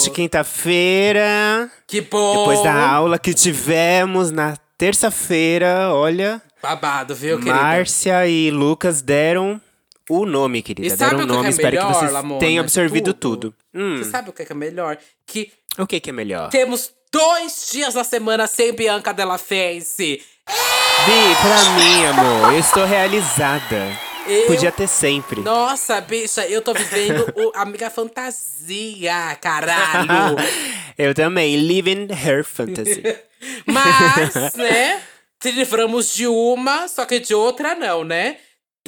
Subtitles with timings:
[0.00, 1.70] Finalmente, quinta-feira.
[1.86, 2.38] Que bom!
[2.38, 6.40] Depois da aula que tivemos na terça-feira, olha.
[6.62, 7.54] Babado, viu, querida?
[7.54, 9.60] Márcia e Lucas deram
[10.08, 10.86] o nome, querida.
[10.86, 11.46] E sabe deram o o que nome.
[11.46, 13.50] é Espero melhor, que vocês Lamona, tenham de absorvido tudo?
[13.50, 13.54] tudo.
[13.74, 14.98] Hum, Você sabe o que é é melhor?
[15.26, 16.50] Que o que, que é melhor?
[16.50, 20.22] temos dois dias na semana sem Bianca Della Face.
[20.46, 24.09] Bi, pra mim, amor, eu estou realizada.
[24.26, 25.40] Eu- Podia ter sempre.
[25.40, 30.36] Nossa, bicha, eu tô vivendo o Amiga Fantasia, caralho!
[30.96, 33.02] eu também, living her fantasy.
[33.66, 35.00] Mas, né,
[35.40, 38.36] te livramos de uma, só que de outra não, né?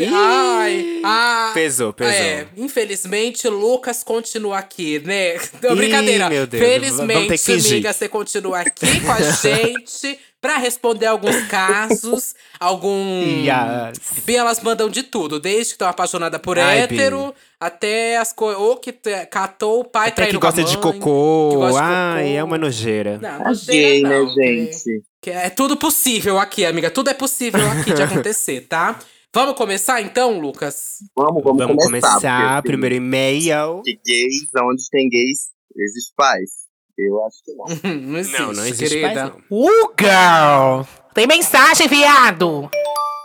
[0.00, 2.12] Ai, ah, Pesou, pesou.
[2.14, 5.34] É, infelizmente, Lucas continua aqui, né?
[5.62, 6.30] Não, Ih, brincadeira.
[6.30, 11.06] meu Deus, vamos ter Felizmente, que amiga, você continua aqui com a gente pra responder
[11.06, 13.20] alguns casos, algum.
[13.44, 14.26] Yes.
[14.26, 18.60] Elas mandam de tudo, desde que estão apaixonadas por Ai, hétero, até as coisas.
[18.62, 18.92] Ou que
[19.30, 21.48] catou o pai Até que traindo a gosta de mãe, cocô.
[21.50, 22.36] que gosta de Ai, cocô.
[22.38, 23.18] é uma nojeira.
[23.20, 25.02] Não, nojeira gay, né, não, que- gente?
[25.20, 26.90] que é tudo possível aqui, amiga.
[26.90, 28.98] Tudo é possível aqui de acontecer, tá?
[29.34, 30.98] Vamos começar então, Lucas?
[31.16, 32.08] Vamos, vamos, Vamos começar.
[32.08, 32.38] começar.
[32.38, 33.80] porque, assim, Primeiro e-mail.
[33.82, 36.50] Que gays, onde tem gays, existe paz.
[36.98, 37.64] Eu acho que não.
[38.12, 39.30] não existe, Não, não existe querida.
[39.30, 39.58] paz, não.
[39.58, 40.86] Uh, girl!
[41.14, 42.68] Tem mensagem, viado!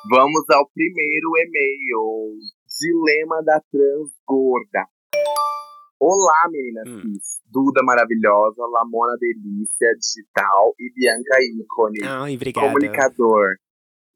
[0.10, 2.38] Vamos ao primeiro e-mail.
[2.80, 4.88] Dilema da trans gorda.
[6.00, 7.14] Olá, meninas Hum.
[7.52, 12.00] Duda maravilhosa, Lamona Delícia Digital e Bianca Ícone.
[12.04, 12.68] Ai, obrigada.
[12.68, 13.56] Comunicador.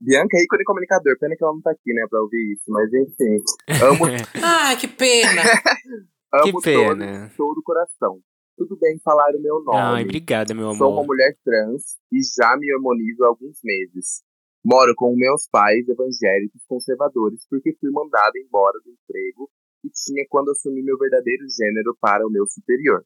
[0.01, 1.17] Bianca é ícone comunicador.
[1.19, 2.63] Pena que ela não tá aqui, né, pra ouvir isso.
[2.69, 3.37] Mas enfim.
[3.85, 4.05] Amo,
[4.43, 5.41] Ai, que pena.
[6.33, 7.31] amo Que pena.
[7.37, 8.19] todo o coração.
[8.57, 9.77] Tudo bem falar o meu nome.
[9.77, 11.05] Ai, obrigada, meu Sou uma amor.
[11.07, 14.23] mulher trans e já me harmonizo há alguns meses.
[14.63, 19.49] Moro com meus pais evangélicos conservadores porque fui mandada embora do emprego
[19.81, 23.03] que tinha quando assumi meu verdadeiro gênero para o meu superior.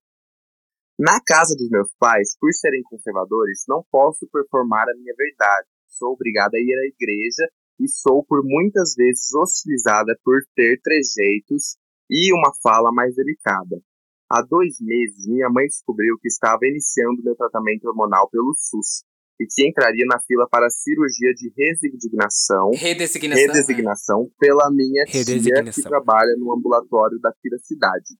[1.00, 5.67] Na casa dos meus pais, por serem conservadores, não posso performar a minha verdade.
[5.97, 11.78] Sou obrigada a ir à igreja e sou por muitas vezes hostilizada por ter trejeitos
[12.09, 13.81] e uma fala mais delicada.
[14.29, 19.05] Há dois meses, minha mãe descobriu que estava iniciando meu tratamento hormonal pelo SUS
[19.39, 23.47] e que entraria na fila para cirurgia de resignação, Redesignação.
[23.47, 28.16] redesignação pela minha tia que trabalha no ambulatório daqui da cidade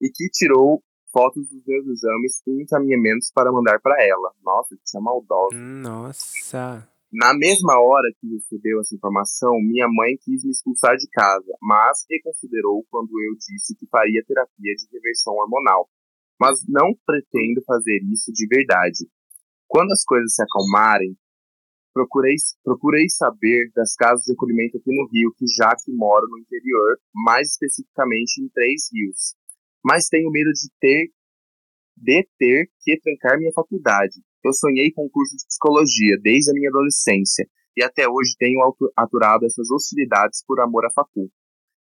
[0.00, 0.82] e que tirou
[1.18, 4.32] fotos dos meus exames e encaminhamentos para mandar para ela.
[4.44, 5.56] Nossa, que é maldosa.
[5.56, 6.88] Nossa.
[7.10, 12.04] Na mesma hora que recebeu essa informação, minha mãe quis me expulsar de casa, mas
[12.08, 15.88] reconsiderou quando eu disse que faria terapia de reversão hormonal.
[16.38, 19.08] Mas não pretendo fazer isso de verdade.
[19.66, 21.16] Quando as coisas se acalmarem,
[21.92, 26.38] procurei, procurei saber das casas de acolhimento aqui no Rio, que já que moro no
[26.38, 29.34] interior, mais especificamente em Três Rios.
[29.84, 31.10] Mas tenho medo de ter,
[31.96, 34.20] de ter que trancar minha faculdade.
[34.44, 38.62] Eu sonhei com o curso de psicologia desde a minha adolescência e até hoje tenho
[38.62, 41.30] atu- aturado essas hostilidades por amor à facu.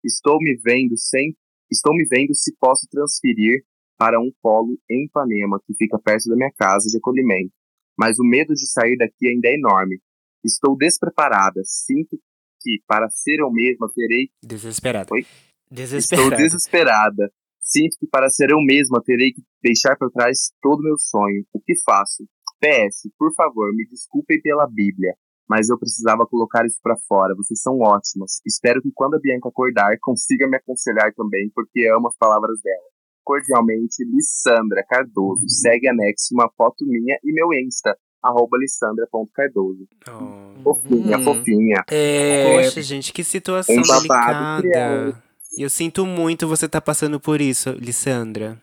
[0.03, 1.35] Estou me vendo sem,
[1.71, 3.63] estou me vendo se posso transferir
[3.97, 7.51] para um polo em Ipanema que fica perto da minha casa de acolhimento.
[7.97, 9.99] Mas o medo de sair daqui ainda é enorme.
[10.43, 11.61] Estou despreparada.
[11.63, 12.19] Sinto
[12.61, 15.09] que para ser eu mesma terei Desesperada.
[15.13, 15.25] Oi?
[15.71, 17.31] Estou Desesperada.
[17.65, 21.43] Sinto que para ser eu mesma terei que deixar para trás todo meu sonho.
[21.51, 22.23] O que faço?
[22.61, 25.13] PS, por favor, me desculpem pela Bíblia,
[25.49, 27.33] mas eu precisava colocar isso para fora.
[27.35, 28.39] Vocês são ótimas.
[28.45, 32.85] Espero que quando a Bianca acordar, consiga me aconselhar também, porque amo as palavras dela.
[33.23, 35.43] Cordialmente, Lissandra Cardoso.
[35.49, 39.87] Segue anexo uma foto minha e meu Insta, arroba lissandra.cardoso.
[40.09, 40.63] Oh.
[40.63, 41.23] Fofinha, Hum.
[41.23, 41.83] fofinha.
[41.89, 45.23] É, Poxa, gente, que situação Um babado delicada.
[45.57, 48.61] E eu sinto muito você tá passando por isso, Lissandra.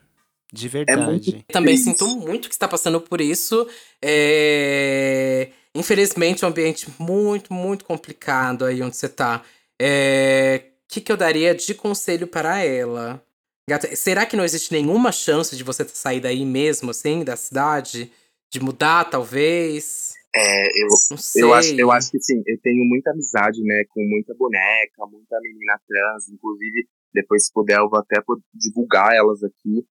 [0.52, 1.32] De verdade.
[1.32, 3.66] muito- também sinto muito que está passando por isso.
[4.02, 9.42] É, Infelizmente, é um ambiente muito, muito complicado aí onde você tá.
[9.80, 10.64] É...
[10.90, 13.22] O que, que eu daria de conselho para ela?
[13.66, 18.12] Gata, será que não existe nenhuma chance de você sair daí mesmo, assim, da cidade?
[18.50, 20.11] De mudar, talvez?
[20.34, 20.88] É, eu.
[21.36, 25.38] Eu acho, eu acho que sim, eu tenho muita amizade, né, com muita boneca, muita
[25.40, 28.22] menina trans, inclusive, depois se puder, eu vou até
[28.54, 29.86] divulgar elas aqui.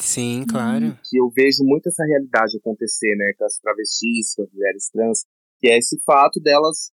[0.00, 0.98] Sim, claro.
[1.04, 5.26] que eu vejo muito essa realidade acontecer, né, com as travestis, com as mulheres trans,
[5.60, 6.90] que é esse fato delas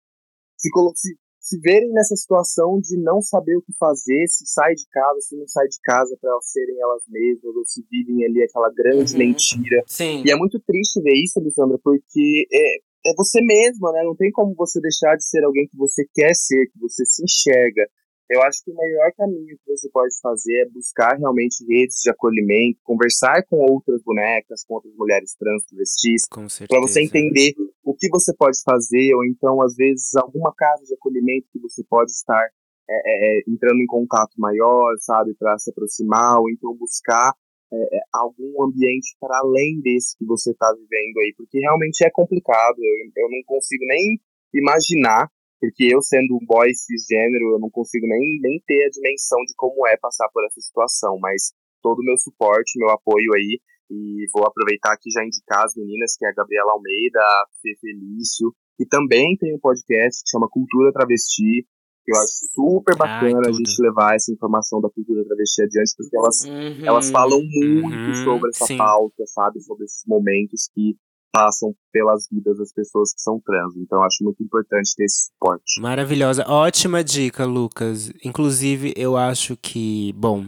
[0.56, 4.84] se, se, se verem nessa situação de não saber o que fazer, se sai de
[4.90, 8.42] casa, se não sai de casa para elas serem elas mesmas, ou se vivem ali
[8.42, 9.18] aquela grande Uhum.
[9.20, 9.80] mentira.
[9.86, 10.24] Sim.
[10.26, 12.76] E é muito triste ver isso, Alessandra, porque é,
[13.10, 14.02] é você mesma, né?
[14.02, 17.22] Não tem como você deixar de ser alguém que você quer ser, que você se
[17.22, 17.86] enxerga.
[18.28, 22.10] Eu acho que o melhor caminho que você pode fazer é buscar realmente redes de
[22.10, 26.22] acolhimento, conversar com outras bonecas, com outras mulheres trans, travestis,
[26.68, 30.94] para você entender o que você pode fazer, ou então, às vezes, alguma casa de
[30.94, 32.48] acolhimento que você pode estar
[32.88, 37.32] é, é, entrando em contato maior, sabe, para se aproximar, ou então buscar
[37.72, 42.10] é, é, algum ambiente para além desse que você está vivendo aí, porque realmente é
[42.10, 44.20] complicado, eu, eu não consigo nem
[44.54, 45.28] imaginar,
[45.60, 49.54] porque eu sendo um boy cisgênero, eu não consigo nem, nem ter a dimensão de
[49.56, 53.60] como é passar por essa situação, mas todo o meu suporte, meu apoio aí,
[53.90, 57.76] e vou aproveitar aqui já indicar as meninas, que é a Gabriela Almeida, a Fê
[57.80, 61.64] Felício, que também tem um podcast que chama Cultura Travesti,
[62.04, 63.56] que eu acho super Ai, bacana a tudo.
[63.58, 66.86] gente levar essa informação da cultura travesti adiante, porque elas, Uhum.
[66.86, 68.76] elas falam muito Uhum, sobre essa sim.
[68.76, 69.60] pauta, sabe?
[69.60, 70.94] Sobre esses momentos que
[71.36, 73.76] passam pelas vidas das pessoas que são trans.
[73.76, 75.80] Então, acho muito importante ter esse suporte.
[75.82, 76.46] Maravilhosa.
[76.48, 78.10] Ótima dica, Lucas.
[78.24, 80.46] Inclusive, eu acho que, bom,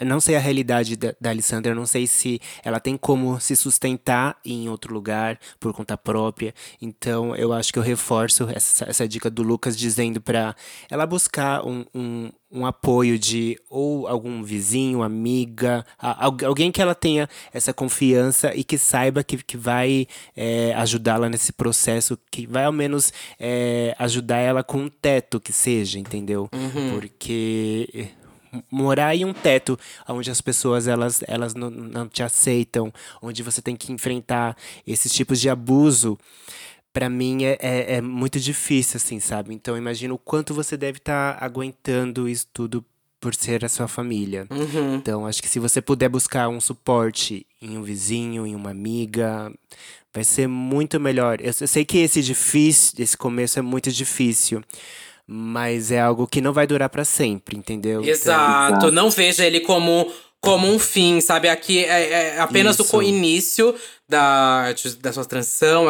[0.00, 3.40] eu não sei a realidade da, da Alessandra, eu não sei se ela tem como
[3.40, 6.54] se sustentar em outro lugar por conta própria.
[6.80, 10.54] Então, eu acho que eu reforço essa, essa dica do Lucas dizendo pra
[10.90, 16.80] ela buscar um, um, um apoio de ou algum vizinho, amiga, a- al- alguém que
[16.80, 22.46] ela tenha essa confiança e que saiba que, que vai é, ajudá-la nesse processo, que
[22.46, 26.48] vai ao menos é, ajudar ela com um teto que seja, entendeu?
[26.54, 26.90] Uhum.
[26.94, 28.10] Porque
[28.70, 29.78] morar em um teto
[30.08, 34.56] onde as pessoas elas, elas não, não te aceitam, onde você tem que enfrentar
[34.86, 36.18] esses tipos de abuso,
[36.92, 39.52] pra mim é, é, é muito difícil, assim, sabe?
[39.54, 42.84] Então imagina o quanto você deve estar aguentando isso tudo
[43.20, 44.46] por ser a sua família.
[44.50, 44.94] Uhum.
[44.96, 49.52] Então, acho que se você puder buscar um suporte em um vizinho, em uma amiga,
[50.12, 51.40] vai ser muito melhor.
[51.40, 54.62] Eu, eu sei que esse difícil, esse começo é muito difícil,
[55.26, 58.00] mas é algo que não vai durar pra sempre, entendeu?
[58.00, 58.92] Então, Exato.
[58.92, 61.48] Não veja ele como, como um fim, sabe?
[61.48, 62.90] Aqui é, é apenas o Isso.
[62.92, 63.74] co- início
[64.08, 65.86] da, da sua transição.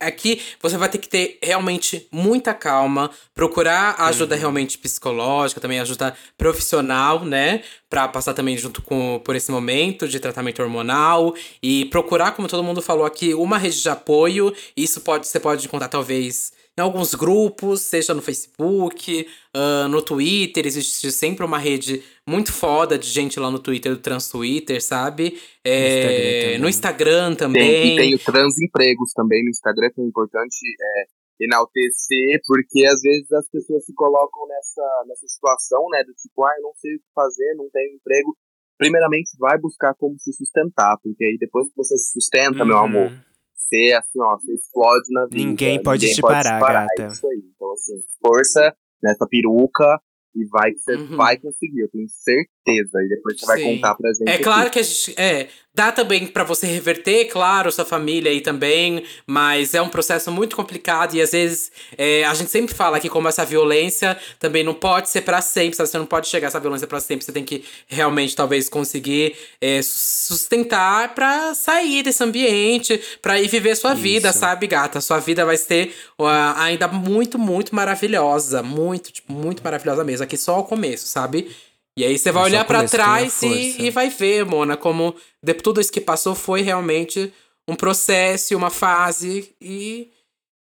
[0.00, 6.14] Aqui você vai ter que ter realmente muita calma, procurar ajuda realmente psicológica, também ajuda
[6.38, 7.62] profissional, né?
[7.90, 12.62] Pra passar também junto com por esse momento de tratamento hormonal e procurar, como todo
[12.62, 14.54] mundo falou aqui, uma rede de apoio.
[14.76, 20.66] Isso pode você pode encontrar talvez em alguns grupos, seja no Facebook, ah, no Twitter,
[20.66, 25.40] existe sempre uma rede muito foda de gente lá no Twitter, do Trans Twitter, sabe?
[25.66, 27.92] É, no Instagram Tem, também.
[27.94, 31.04] e tem o Transempregos também no Instagram, que é importante é,
[31.44, 36.52] enaltecer, porque às vezes as pessoas se colocam nessa, nessa situação, né, do tipo, ah,
[36.56, 38.36] eu não sei o que fazer, não tenho emprego.
[38.78, 42.82] Primeiramente, vai buscar como se sustentar, porque aí depois que você se sustenta, meu Uhum.
[42.84, 43.12] amor,
[43.54, 45.36] você, assim, ó, você explode na vida.
[45.36, 47.02] Ninguém pode te parar, gata.
[47.02, 47.42] É isso aí.
[47.54, 50.00] Então, assim, força nessa peruca
[50.34, 51.16] e vai que você Uhum.
[51.16, 52.55] vai conseguir, eu tenho certeza.
[52.66, 53.76] E depois você vai Sim.
[53.76, 54.28] contar pra gente.
[54.28, 54.42] É aqui.
[54.42, 55.14] claro que a gente.
[55.16, 60.32] É, dá também pra você reverter, claro, sua família aí também, mas é um processo
[60.32, 64.64] muito complicado e às vezes é, a gente sempre fala que como essa violência também
[64.64, 65.90] não pode ser pra sempre, sabe?
[65.90, 69.36] Você não pode chegar a essa violência pra sempre, você tem que realmente talvez conseguir
[69.60, 74.38] é, sustentar pra sair desse ambiente, pra ir viver sua vida, Isso.
[74.38, 74.98] sabe, gata?
[75.02, 76.26] Sua vida vai ser ó,
[76.56, 80.24] ainda muito, muito maravilhosa, muito, tipo, muito maravilhosa mesmo.
[80.24, 81.50] Aqui só o começo, sabe?
[81.98, 85.54] E aí você vai É olhar tenha trás e, e vai ver, Mona, como de,
[85.54, 87.32] tudo isso que passou foi realmente
[87.66, 90.10] um processo, uma fase e,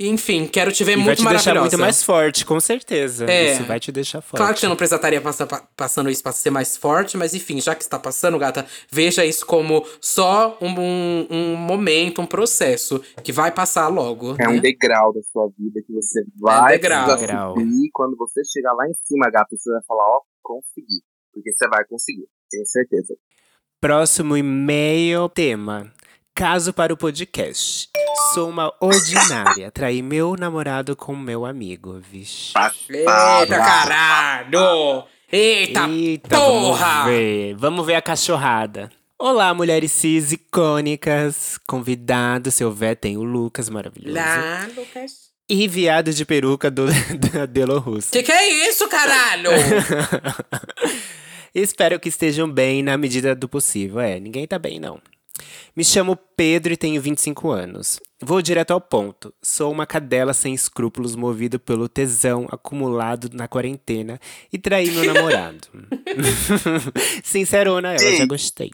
[0.02, 3.30] enfim, quero te ver E vai muito te deixar muito mais forte, com certeza.
[3.30, 3.52] É.
[3.52, 4.38] Isso vai te deixar forte.
[4.38, 7.60] Claro que você não precisaria passar pa- passando isso pra ser mais forte, mas enfim,
[7.60, 13.04] já que está passando, gata, veja isso como só um, um, um momento, um processo
[13.22, 14.36] que vai passar logo.
[14.40, 14.62] É um né?
[14.62, 17.04] degrau da sua vida que você vai degrau.
[17.04, 17.54] precisar Degrau.
[17.56, 17.68] subir.
[17.86, 21.04] E quando você chegar lá em cima, gata, você vai falar, ó, consegui.
[21.34, 23.16] Porque você vai conseguir, tenho certeza.
[23.80, 25.92] Próximo e-mail tema.
[26.36, 27.90] Caso para o podcast.
[28.34, 29.72] Sou uma ordinária.
[29.74, 32.54] Traí meu namorado com meu amigo, vixe.
[32.90, 35.06] Eita, caralho!
[35.32, 36.86] Eita, Eita, porra!
[36.86, 37.56] vamos ver.
[37.56, 38.90] Vamos ver a cachorrada.
[39.18, 41.60] Olá, mulheres cis icônicas.
[41.68, 44.16] Convidado, se houver, tem o Lucas, maravilhoso.
[44.16, 45.29] Lá, Lucas.
[45.50, 46.86] E viado de peruca do,
[47.50, 48.12] da Russo.
[48.12, 49.50] Que que é isso, caralho?
[51.56, 54.00] Espero que estejam bem na medida do possível.
[54.00, 55.02] É, ninguém tá bem, não.
[55.76, 58.00] Me chamo Pedro e tenho 25 anos.
[58.22, 59.34] Vou direto ao ponto.
[59.42, 64.20] Sou uma cadela sem escrúpulos movido pelo tesão acumulado na quarentena
[64.54, 65.68] e traí meu namorado.
[67.24, 68.72] Sincerona, ela já gostei.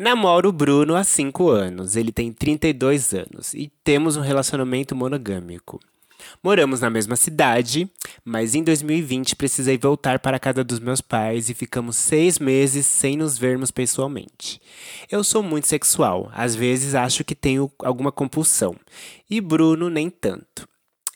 [0.00, 1.94] Namoro o Bruno há 5 anos.
[1.94, 5.78] Ele tem 32 anos e temos um relacionamento monogâmico.
[6.42, 7.86] Moramos na mesma cidade,
[8.24, 12.86] mas em 2020 precisei voltar para a casa dos meus pais e ficamos seis meses
[12.86, 14.58] sem nos vermos pessoalmente.
[15.10, 18.74] Eu sou muito sexual, às vezes acho que tenho alguma compulsão,
[19.28, 20.66] e Bruno nem tanto.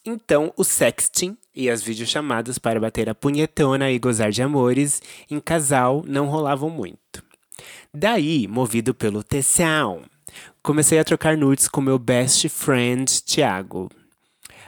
[0.05, 5.00] Então, o sexting e as videochamadas para bater a punhetona e gozar de amores
[5.31, 7.24] em casal não rolavam muito.
[7.97, 10.03] Daí, movido pelo tesão,
[10.61, 13.89] comecei a trocar nudes com meu best friend Thiago.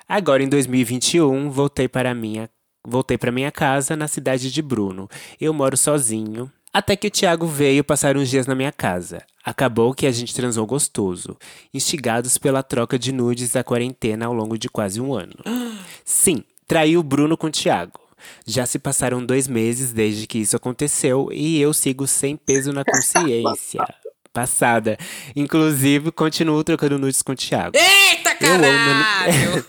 [0.08, 2.48] Agora em 2021, voltei para minha
[2.86, 5.08] voltei para minha casa na cidade de Bruno.
[5.40, 6.48] Eu moro sozinho.
[6.72, 9.24] Até que o Thiago veio passar uns dias na minha casa.
[9.44, 11.36] Acabou que a gente transou gostoso,
[11.74, 15.34] instigados pela troca de nudes da quarentena ao longo de quase um ano.
[16.04, 18.05] Sim, traí o Bruno com o Thiago.
[18.46, 22.84] Já se passaram dois meses desde que isso aconteceu e eu sigo sem peso na
[22.84, 23.84] consciência.
[24.32, 24.98] Passada.
[25.34, 27.74] Inclusive, continuo trocando nudes com o Thiago.
[27.74, 29.66] Eita, Eu amo caralho!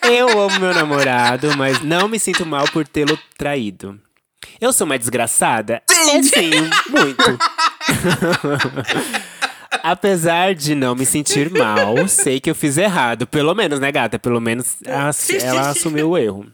[0.10, 4.00] Eu amo meu namorado, mas não me sinto mal por tê-lo traído.
[4.60, 5.82] Eu sou uma desgraçada?
[5.90, 6.50] É sim,
[6.88, 7.38] muito.
[9.82, 13.26] Apesar de não me sentir mal, sei que eu fiz errado.
[13.26, 14.18] Pelo menos, né, gata?
[14.18, 16.46] Pelo menos ela assumiu o erro.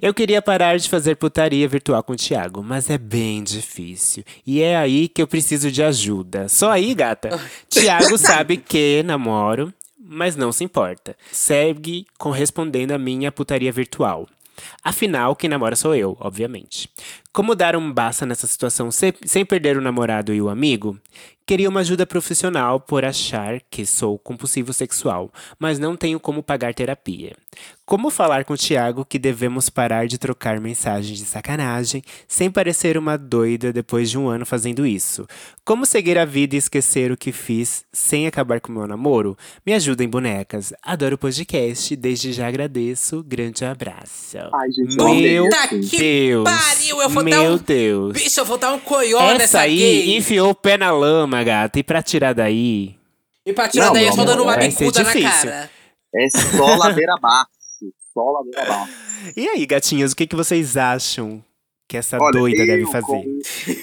[0.00, 4.24] Eu queria parar de fazer putaria virtual com o Thiago, mas é bem difícil.
[4.46, 6.48] E é aí que eu preciso de ajuda.
[6.48, 7.38] Só aí, gata.
[7.68, 11.16] Thiago sabe que namoro, mas não se importa.
[11.30, 14.28] Segue correspondendo à minha putaria virtual.
[14.82, 16.88] Afinal, quem namora sou eu, obviamente.
[17.32, 20.98] Como dar um basta nessa situação se- sem perder o namorado e o amigo?
[21.44, 26.72] Queria uma ajuda profissional por achar que sou compulsivo sexual, mas não tenho como pagar
[26.72, 27.32] terapia.
[27.84, 32.96] Como falar com o Thiago que devemos parar de trocar mensagens de sacanagem sem parecer
[32.96, 35.26] uma doida depois de um ano fazendo isso?
[35.64, 39.36] Como seguir a vida e esquecer o que fiz sem acabar com o meu namoro?
[39.66, 40.72] Me ajudem, bonecas.
[40.80, 43.22] Adoro o podcast, desde já agradeço.
[43.24, 44.38] Grande abraço.
[44.54, 45.48] Ai, gente, Meu
[45.98, 46.44] Deus.
[46.44, 48.12] pariu, eu vou Meu dar um- Deus.
[48.12, 50.16] Bicho, eu vou dar um coió Essa nessa aí gay.
[50.16, 51.78] enfiou o pé na lama, gata.
[51.78, 52.96] E pra tirar daí.
[53.44, 55.50] E pra tirar Não, daí, eu amor, dando uma vai ser bicuda na difícil.
[55.50, 55.70] cara.
[56.14, 57.48] É só ladeira abaixo.
[58.12, 58.92] Só ladeira abaixo.
[59.36, 61.42] E aí, gatinhas, o que, que vocês acham
[61.88, 63.06] que essa Olha, doida eu deve fazer?
[63.06, 63.24] Como,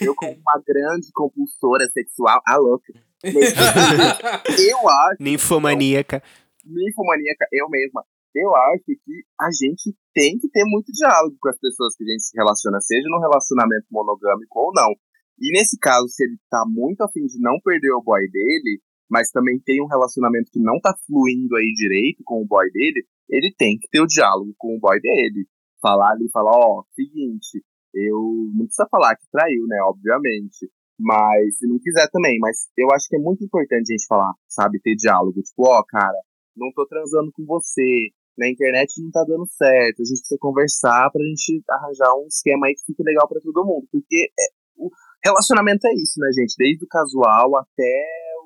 [0.02, 2.94] eu, como uma grande compulsora sexual, a louca.
[3.24, 6.24] eu acho, Ninfomaníaca.
[6.66, 8.04] ninfomaníaca, eu mesma,
[8.42, 12.08] eu acho que a gente tem que ter muito diálogo com as pessoas que a
[12.08, 14.92] gente se relaciona, seja num relacionamento monogâmico ou não.
[15.40, 19.32] E nesse caso, se ele tá muito afim de não perder o boy dele, mas
[19.32, 23.54] também tem um relacionamento que não tá fluindo aí direito com o boy dele, ele
[23.58, 25.48] tem que ter o diálogo com o boy dele.
[25.82, 30.70] Falar ali, falar, ó, seguinte, eu não precisa falar que traiu, né, obviamente.
[31.00, 34.34] Mas se não quiser também, mas eu acho que é muito importante a gente falar,
[34.48, 35.42] sabe, ter diálogo.
[35.42, 36.20] Tipo, ó, cara,
[36.56, 41.12] não tô transando com você, na internet não tá dando certo, a gente precisa conversar
[41.12, 43.86] pra gente arranjar um esquema aí que fique legal pra todo mundo.
[43.92, 44.44] Porque é,
[44.78, 44.90] o
[45.24, 46.56] relacionamento é isso, né, gente?
[46.58, 48.06] Desde o casual até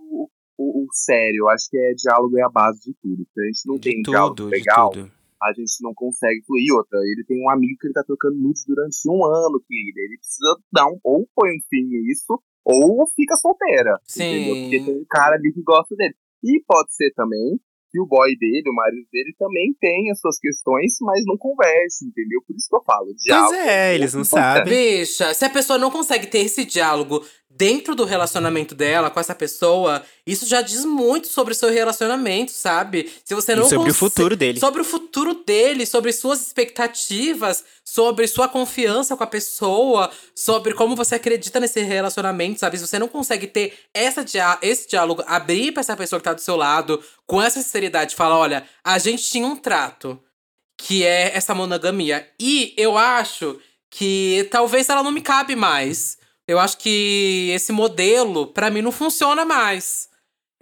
[0.10, 1.44] o, o, o sério.
[1.44, 3.24] Eu acho que é diálogo é a base de tudo.
[3.34, 4.92] Se a gente não tem De um diálogo tudo, de legal,
[5.42, 6.74] a gente não consegue fluir.
[6.74, 10.00] Outra, ele tem um amigo que ele tá trocando nudes durante um ano, querida.
[10.02, 11.00] Ele precisa dar um.
[11.04, 14.00] Ou põe um fim nisso, ou fica solteira.
[14.06, 14.24] Sim.
[14.24, 14.56] Entendeu?
[14.64, 16.16] Porque tem um cara ali que gosta dele.
[16.44, 17.60] E pode ser também
[17.94, 22.04] que o boy dele, o marido dele, também tem as suas questões, mas não conversa,
[22.04, 22.42] entendeu?
[22.48, 23.14] Por isso que eu falo.
[23.16, 24.74] Diálogo é, eles não sabem.
[24.74, 29.36] Bicha, se a pessoa não consegue ter esse diálogo dentro do relacionamento dela com essa
[29.36, 33.12] pessoa, isso já diz muito sobre o seu relacionamento, sabe?
[33.26, 34.60] Se você E não sobre o futuro dele.
[34.60, 40.96] Sobre o futuro dele, sobre suas expectativas, sobre sua confiança com a pessoa, sobre como
[40.96, 42.78] você acredita nesse relacionamento, sabe?
[42.78, 46.34] Se você não consegue ter essa dia esse diálogo, abrir pra essa pessoa que tá
[46.34, 50.18] do seu lado, com essa sinceridade, falar: olha, a gente tinha um trato,
[50.78, 52.30] que é essa monogamia.
[52.40, 56.18] E eu acho que talvez ela não me cabe mais.
[56.48, 60.13] Eu acho que esse modelo, pra mim, não funciona mais.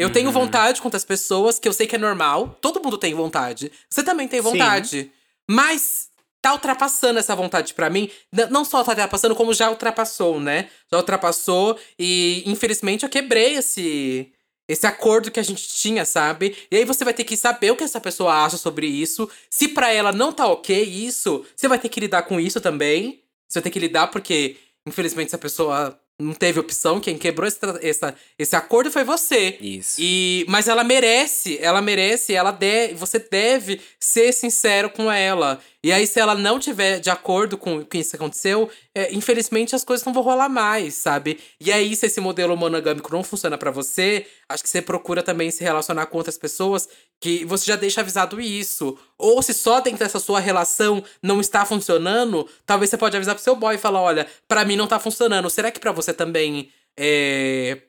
[0.02, 0.34] Eu tenho Uhum.
[0.34, 2.58] vontade com outras pessoas, que eu sei que é normal.
[2.62, 3.72] Todo mundo tem vontade.
[3.90, 4.50] Você também tem Sim.
[4.50, 5.12] vontade.
[5.50, 6.10] Mas
[6.42, 8.10] tá ultrapassando essa vontade pra mim.
[8.50, 10.70] Não só tá ultrapassando, como já ultrapassou, né?
[10.92, 14.32] Já ultrapassou e, infelizmente, eu quebrei esse
[14.68, 16.56] esse acordo que a gente tinha, sabe?
[16.72, 19.30] E aí você vai ter que saber o que essa pessoa acha sobre isso.
[19.50, 23.22] Se pra ela não tá ok isso, você vai ter que lidar com isso também.
[23.50, 24.56] Você vai ter que lidar porque
[24.88, 27.00] Infelizmente, essa pessoa não teve opção.
[27.00, 29.58] Quem quebrou esse, essa- esse acordo foi você.
[29.60, 29.96] Isso.
[30.00, 35.60] E, mas ela merece, ela merece, ela deve, você deve ser sincero com ela.
[35.84, 39.76] E aí, se ela não tiver de acordo com, com isso que aconteceu, é, infelizmente
[39.76, 41.40] as coisas não vão rolar mais, sabe?
[41.60, 45.50] E aí, se esse modelo monogâmico não funciona pra você, acho que você procura também
[45.50, 48.98] se relacionar com outras pessoas que você já deixa avisado isso.
[49.18, 53.44] Ou se só dentro dessa sua relação não está funcionando, talvez você pode avisar pro
[53.44, 55.50] seu boy e falar: olha, pra mim não tá funcionando.
[55.50, 57.82] Será que pra você também é,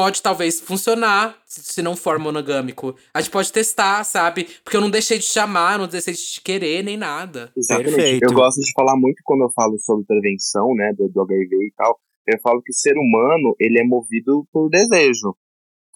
[0.00, 2.96] pode talvez funcionar se não for monogâmico.
[3.12, 4.48] A gente pode testar, sabe?
[4.64, 7.52] Porque eu não deixei de chamar, não deixei de te querer, nem nada.
[7.54, 7.94] Exatamente.
[7.94, 8.24] Perfeito.
[8.24, 11.72] Eu gosto de falar muito quando eu falo sobre prevenção, né, do, do HIV e
[11.76, 12.00] tal.
[12.26, 15.36] Eu falo que o ser humano, ele é movido por desejo.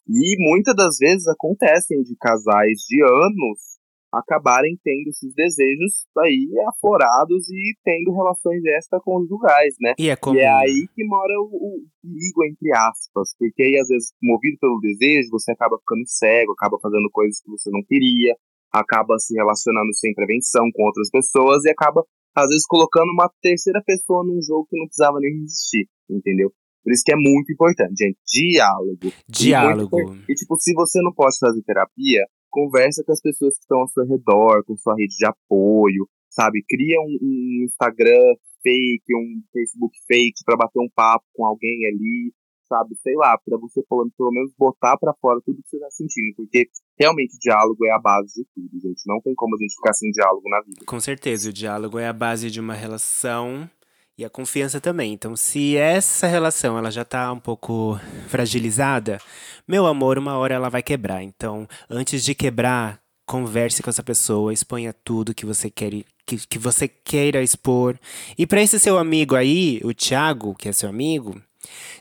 [0.07, 3.74] E muitas das vezes acontecem de casais de anos
[4.19, 9.95] acabarem tendo esses desejos aí aflorados e tendo relações extraconjugais, né?
[9.99, 10.37] E é comum.
[10.37, 13.35] E é aí que mora o, o perigo, entre aspas.
[13.39, 17.51] Porque aí, às vezes, movido pelo desejo, você acaba ficando cego, acaba fazendo coisas que
[17.51, 18.35] você não queria,
[18.73, 22.05] acaba se relacionando sem prevenção com outras pessoas e acaba,
[22.35, 26.53] às vezes, colocando uma terceira pessoa num jogo que não precisava nem existir, entendeu?
[26.85, 28.19] Por isso que é muito importante, gente.
[28.27, 29.13] Diálogo.
[29.27, 30.01] Diálogo.
[30.01, 33.63] E, muito e, tipo, se você não pode fazer terapia, conversa com as pessoas que
[33.63, 36.65] estão ao seu redor, com sua rede de apoio, sabe?
[36.69, 42.33] Cria um, um Instagram fake, um Facebook fake pra bater um papo com alguém ali,
[42.69, 42.95] sabe?
[43.03, 46.33] Sei lá, pra você pelo, pelo menos botar pra fora tudo que você tá sentindo,
[46.37, 49.03] porque realmente o diálogo é a base de tudo, gente.
[49.05, 50.85] Não tem como a gente ficar sem diálogo na vida.
[50.87, 53.69] Com certeza, o diálogo é a base de uma relação
[54.17, 55.13] e a confiança também.
[55.13, 59.21] Então, se essa relação ela já tá um pouco fragilizada,
[59.67, 61.23] meu amor, uma hora ela vai quebrar.
[61.23, 66.59] Então, antes de quebrar, converse com essa pessoa, exponha tudo que você quer que, que
[66.59, 67.99] você queira expor.
[68.39, 71.41] E para esse seu amigo aí, o Thiago, que é seu amigo,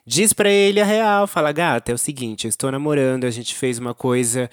[0.05, 3.55] diz pra ele a real, fala: "Gata, é o seguinte, eu estou namorando, a gente
[3.55, 4.49] fez uma coisa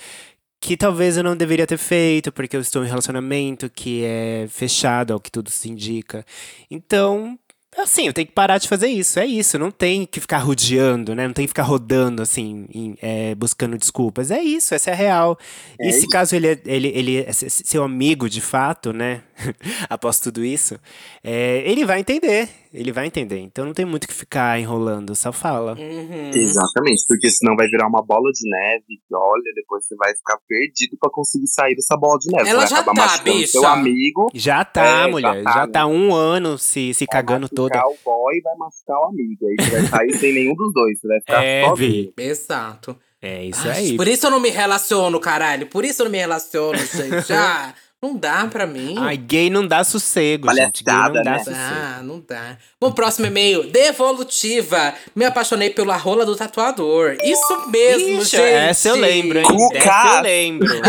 [0.61, 4.47] que talvez eu não deveria ter feito, porque eu estou em um relacionamento que é
[4.49, 6.25] fechado, ao que tudo se indica.
[6.71, 7.39] Então,
[7.77, 9.19] assim, eu tenho que parar de fazer isso.
[9.19, 11.27] É isso, não tem que ficar rodeando, né?
[11.27, 14.31] Não tem que ficar rodando, assim, em- é, buscando desculpas.
[14.31, 15.39] É isso, essa é a real.
[15.81, 16.09] É e se isso.
[16.09, 19.23] caso ele, é- ele, ele é se- se- seu amigo de fato, né?
[19.89, 20.79] Após tudo isso,
[21.25, 22.49] é, ele vai entender.
[22.73, 23.39] Ele vai entender.
[23.39, 25.75] Então não tem muito que ficar enrolando, só fala.
[25.79, 26.31] Uhum.
[26.33, 28.85] Exatamente, porque senão vai virar uma bola de neve.
[28.91, 32.49] e Olha, depois você vai ficar perdido pra conseguir sair dessa bola de neve.
[32.49, 33.53] Ela você vai já acabar tá, machucando bicha.
[33.53, 34.31] seu amigo.
[34.35, 35.43] Já tá, É, já mulher.
[35.43, 35.73] tá, Já né?
[35.73, 37.75] tá um ano se, se vai cagando toda.
[37.77, 39.47] machucar o boy e vai machucar o amigo.
[39.47, 41.01] Aí você vai sair sem nenhum dos dois.
[41.01, 42.13] Você vai ficar É, sozinho.
[42.17, 42.97] Exato.
[43.23, 43.97] É isso Ai, aí.
[43.97, 45.67] Por isso eu não me relaciono, caralho.
[45.67, 47.33] Por isso eu não me relaciono, gente.
[47.35, 48.95] Ah, não dá pra mim.
[48.99, 50.83] Ai, gay não dá sossego, gente.
[50.83, 51.39] Gay não Palhaçada, dá né?
[51.39, 51.57] sossego.
[51.59, 52.57] Ah, não dá.
[52.81, 53.65] Bom, próximo e-mail.
[53.71, 54.95] Devolutiva.
[55.15, 57.17] Me apaixonei pela rola do tatuador.
[57.23, 58.43] Isso mesmo, Ixi, gente.
[58.43, 59.45] essa eu lembro, hein?
[59.45, 59.85] Cucas.
[59.85, 60.69] Essa eu lembro.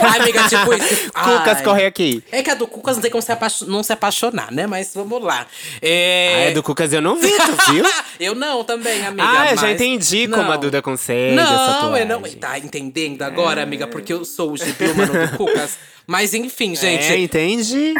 [0.00, 1.12] Ai, amiga, tipo isso.
[1.12, 1.62] Cucas, Ai.
[1.62, 2.24] corre aqui.
[2.32, 4.66] É que a do Cucas não tem como se não se apaixonar, né?
[4.66, 5.46] Mas vamos lá.
[5.80, 6.34] É...
[6.34, 7.84] Ah, é do Cucas eu não vi, tu viu?
[8.20, 9.24] Eu não também, amiga.
[9.26, 10.52] ah, eu já mas- entendi como Não.
[10.52, 12.00] a Duda consegue essa Não, tatuagem.
[12.02, 12.22] eu não.
[12.22, 13.86] Tá entendendo agora, amiga?
[13.88, 15.76] Porque eu sou o Gibilmano do Cucas.
[16.06, 17.04] Mas enfim, gente.
[17.04, 17.94] É, entende?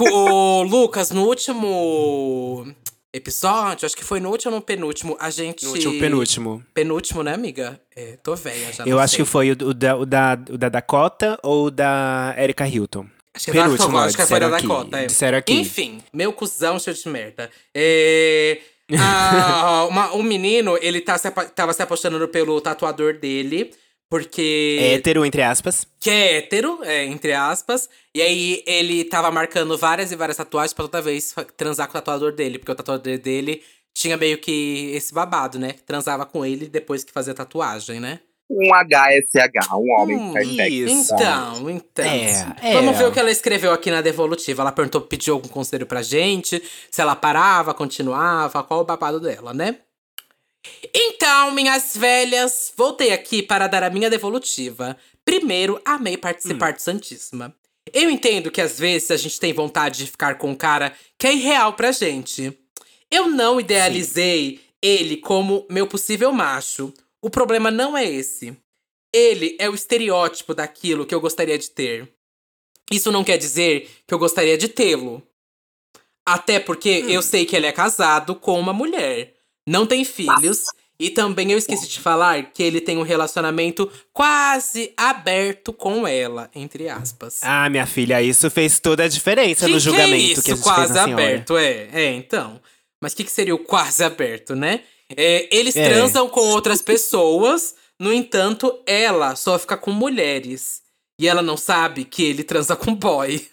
[0.00, 2.66] O Lucas, no último
[3.12, 5.64] episódio, acho que foi no último ou no penúltimo, a gente.
[5.64, 6.64] No último penúltimo.
[6.72, 7.80] Penúltimo, né, amiga?
[7.94, 8.84] É, tô velha já.
[8.86, 9.24] Eu acho sei.
[9.24, 13.06] que foi o, o da, o, da, o da Dakota ou o da Erika Hilton.
[13.34, 15.00] Acho que, é da penúltimo, Dakota, acho que foi da disseram aqui, Dakota.
[15.00, 15.06] é.
[15.06, 15.52] disseram aqui.
[15.54, 17.50] Enfim, meu cuzão cheio de merda.
[17.74, 18.60] É.
[18.98, 23.72] ah, uma- um menino, ele tá se tava se apaixonando pelo tatuador dele,
[24.12, 24.78] porque.
[24.78, 25.86] Hétero, entre aspas.
[25.98, 27.88] que é hétero, é, entre aspas.
[28.14, 31.94] E aí ele tava marcando várias e várias tatuagens pra toda vez transar com o
[31.94, 32.58] tatuador dele.
[32.58, 33.62] Porque o tatuador dele
[33.94, 35.76] tinha meio que esse babado, né?
[35.86, 38.20] Transava com ele depois que fazia tatuagem, né?
[38.50, 41.14] Um HSH, um homem Hum, isso.
[41.14, 42.04] Então, então.
[42.04, 42.72] É, é.
[42.74, 44.60] Vamos ver o que ela escreveu aqui na devolutiva.
[44.60, 49.54] Ela perguntou, pediu algum conselho pra gente, se ela parava, continuava, qual o babado dela,
[49.54, 49.78] né?
[50.94, 54.96] Então, minhas velhas, voltei aqui para dar a minha devolutiva.
[55.24, 57.54] Primeiro, amei participar do Santíssima.
[57.92, 61.26] Eu entendo que às vezes a gente tem vontade de ficar com um cara que
[61.26, 62.56] é irreal pra gente.
[63.10, 66.92] Eu não idealizei ele como meu possível macho.
[67.20, 68.56] O problema não é esse.
[69.12, 72.08] Ele é o estereótipo daquilo que eu gostaria de ter.
[72.90, 75.22] Isso não quer dizer que eu gostaria de tê-lo.
[76.26, 79.34] Até porque eu sei que ele é casado com uma mulher.
[79.66, 80.64] Não tem filhos.
[81.00, 86.48] E também eu esqueci de falar que ele tem um relacionamento quase aberto com ela,
[86.54, 87.40] entre aspas.
[87.42, 90.52] Ah, minha filha, isso fez toda a diferença Que no que julgamento é isso, que
[90.52, 91.88] a gente quase fez na aberto, é.
[91.92, 92.60] É, então.
[93.00, 94.80] Mas o que, que seria o quase aberto, né?
[95.16, 95.88] É, eles É.
[95.88, 100.82] transam com outras pessoas, no entanto, ela só fica com mulheres.
[101.20, 103.44] E ela não sabe que ele transa com boy.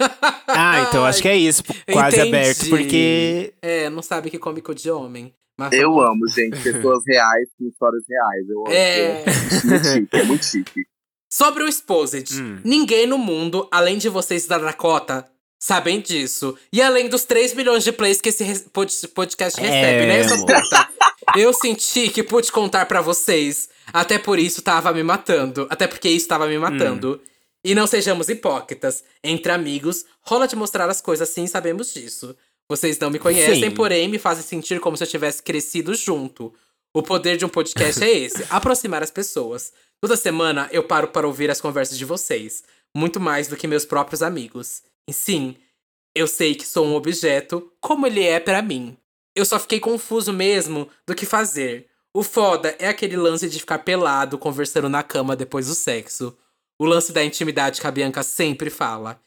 [0.48, 2.36] Ah, então acho que é isso, quase Entendi.
[2.36, 3.54] aberto, porque.
[3.62, 5.34] É, não sabe que come cu de homem.
[5.60, 8.50] Mas Eu amo, gente, pessoas reais com histórias reais.
[8.50, 8.72] Eu amo.
[8.74, 9.24] É.
[9.24, 10.82] É muito chique, é muito chique.
[11.32, 12.60] Sobre o Exposed, Hum.
[12.64, 15.26] ninguém no mundo, além de vocês da Dakota,
[15.62, 16.58] sabem disso.
[16.74, 18.66] E além dos 3 milhões de plays que esse
[19.14, 20.48] podcast É, recebe, né, essa amor.
[20.48, 20.90] puta?
[21.36, 23.70] Eu senti que pude contar pra vocês.
[23.94, 25.68] Até por isso tava me matando.
[25.70, 27.22] Até porque isso tava me matando.
[27.64, 29.04] E não sejamos hipócritas.
[29.24, 32.36] Entre amigos, rola de mostrar as coisas sim, sabemos disso.
[32.70, 33.76] Vocês não me conhecem, Sim.
[33.76, 36.54] porém me fazem sentir como se eu tivesse crescido junto.
[36.94, 39.74] O poder de um podcast é esse: aproximar as pessoas.
[40.00, 42.64] Toda semana eu paro para ouvir as conversas de vocês,
[42.96, 44.84] muito mais do que meus próprios amigos.
[45.10, 45.56] E sim,
[46.16, 48.96] eu sei que sou um objeto, como ele é pra mim.
[49.36, 51.88] Eu só fiquei confuso mesmo do que fazer.
[52.14, 56.36] O foda é aquele lance de ficar pelado conversando na cama depois do sexo.
[56.80, 59.22] O lance da intimidade que a Bianca sempre fala.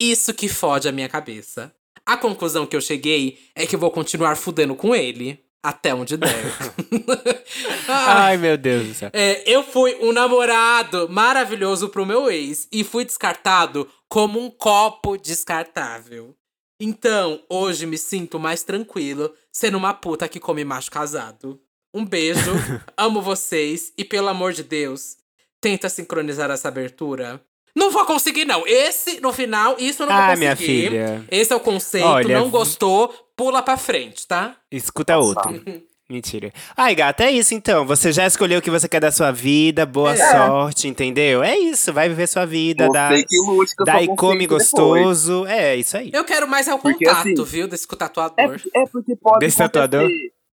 [0.00, 1.74] Isso que fode a minha cabeça.
[2.06, 5.42] A conclusão que eu cheguei é que eu vou continuar fudendo com ele.
[5.62, 6.28] Até onde der.
[7.88, 9.10] Ai, meu Deus do céu.
[9.14, 15.16] é, eu fui um namorado maravilhoso pro meu ex e fui descartado como um copo
[15.16, 16.36] descartável.
[16.78, 21.58] Então, hoje me sinto mais tranquilo sendo uma puta que come macho casado.
[21.94, 22.52] Um beijo,
[22.94, 25.16] amo vocês e pelo amor de Deus,
[25.62, 27.40] tenta sincronizar essa abertura.
[27.74, 28.64] Não vou conseguir, não.
[28.66, 30.40] Esse, no final, isso eu não vou Ah, conseguir.
[30.40, 31.24] minha filha.
[31.30, 32.06] Esse é o conceito.
[32.06, 34.54] Olha, não gostou, pula pra frente, tá?
[34.70, 35.60] Escuta outro.
[36.08, 36.52] Mentira.
[36.76, 37.86] Ai, gata, é isso então.
[37.86, 39.86] Você já escolheu o que você quer da sua vida.
[39.86, 40.16] Boa É.
[40.16, 41.42] sorte, entendeu?
[41.42, 41.92] É isso.
[41.94, 42.88] Vai viver sua vida.
[42.92, 43.24] Dá, daí
[44.06, 44.70] consigo come depois.
[44.70, 45.46] gostoso.
[45.46, 46.10] É, isso aí.
[46.12, 47.66] Eu quero mais é o Porque, contato, assim, viu?
[47.66, 48.60] Desse o É, tatuador.
[48.74, 49.88] é porque pode Desse acontecer.
[49.88, 50.08] tatuador?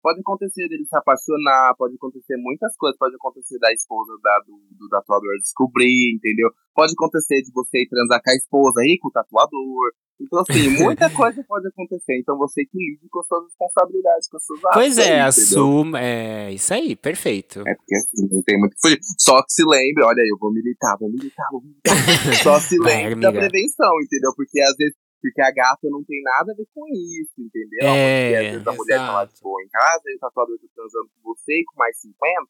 [0.05, 2.99] Pode acontecer dele se apaixonar, pode acontecer muitas coisas.
[2.99, 6.51] Pode acontecer da esposa da, do, do tatuador descobrir, entendeu?
[6.75, 9.93] Pode acontecer de você ir transar com a esposa e com o tatuador.
[10.21, 12.19] Então, assim, muita coisa pode acontecer.
[12.19, 14.75] Então, você que lide com as suas responsabilidades, com as suas atos.
[14.75, 15.99] Pois é, aí, assuma.
[15.99, 17.61] É isso aí, perfeito.
[17.67, 18.77] É porque assim, não tem muito.
[19.19, 21.95] Só que se lembre, olha aí, eu vou militar, vou militar, vou militar.
[22.45, 24.33] Só se Vai, lembre da prevenção, entendeu?
[24.37, 27.89] Porque às vezes, porque a gata não tem nada a ver com isso, entendeu?
[27.89, 29.35] É, porque às vezes a mulher tá lá exato.
[29.35, 32.47] de boa em casa e o tatuador tá transando com você e com mais 50.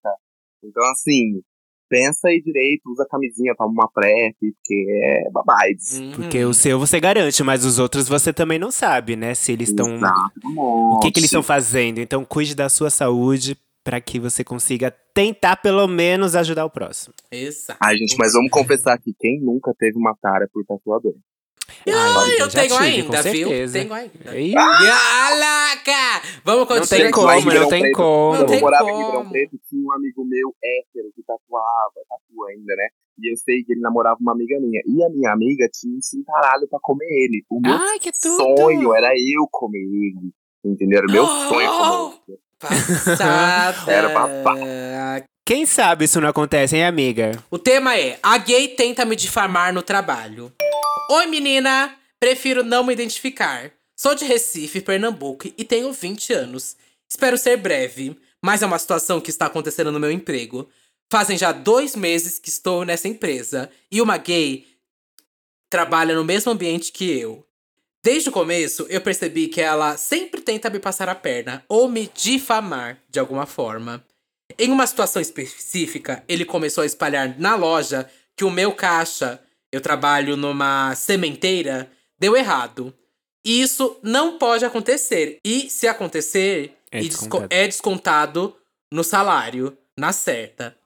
[0.64, 1.40] Então, assim,
[1.88, 6.00] pensa aí direito, usa camisinha, toma uma PrEP, porque é babaides.
[6.00, 6.12] Uhum.
[6.16, 9.36] Porque o seu você garante, mas os outros você também não sabe, né?
[9.36, 9.94] Se eles estão.
[9.94, 12.00] Exato, O que, que eles estão fazendo?
[12.00, 17.14] Então, cuide da sua saúde pra que você consiga tentar, pelo menos, ajudar o próximo.
[17.30, 17.78] Exato.
[17.80, 21.14] Ai, gente, mas vamos confessar que quem nunca teve uma tara por tatuador?
[21.86, 23.48] Ai, eu tenho tive, ainda, viu?
[23.48, 23.78] certeza.
[23.78, 24.38] Tenho ainda.
[24.38, 26.22] Ih, Calaca!
[26.44, 27.02] Vamos Não continuar.
[27.02, 28.38] tem como, não tem como.
[28.38, 29.04] Não tem eu morava em como.
[29.04, 32.88] Ribeirão Preto, tinha um amigo meu hétero que tatuava, tatua ainda, né?
[33.18, 34.80] E eu sei que ele namorava uma amiga minha.
[34.86, 37.44] E a minha amiga tinha um cintaralho pra comer ele.
[37.50, 38.42] O meu Ai, que tudo!
[38.56, 40.32] sonho era eu comer ele.
[40.64, 40.98] Entendeu?
[40.98, 42.38] Era o meu sonho comer ele.
[42.58, 43.84] Passada.
[43.92, 44.60] Era babado.
[45.46, 47.32] Quem sabe isso não acontece, hein, amiga?
[47.50, 50.50] O tema é: A gay tenta me difamar no trabalho.
[51.10, 51.94] Oi, menina!
[52.18, 53.70] Prefiro não me identificar.
[53.94, 56.76] Sou de Recife, Pernambuco e tenho 20 anos.
[57.06, 60.66] Espero ser breve, mas é uma situação que está acontecendo no meu emprego.
[61.12, 64.66] Fazem já dois meses que estou nessa empresa e uma gay
[65.68, 67.46] trabalha no mesmo ambiente que eu.
[68.02, 72.10] Desde o começo, eu percebi que ela sempre tenta me passar a perna ou me
[72.14, 74.02] difamar de alguma forma.
[74.58, 79.40] Em uma situação específica, ele começou a espalhar na loja que o meu caixa,
[79.72, 82.94] eu trabalho numa sementeira, deu errado.
[83.46, 85.38] E isso não pode acontecer.
[85.44, 87.48] E se acontecer, É e desco- descontado.
[87.54, 88.56] é descontado
[88.92, 90.76] no salário, na certa.